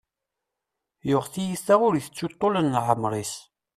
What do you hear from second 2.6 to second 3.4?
leɛmer-is.